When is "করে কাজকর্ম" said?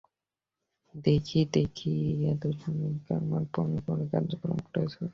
3.85-4.57